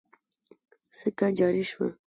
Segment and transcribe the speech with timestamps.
[0.97, 1.87] سکه جاري شوه.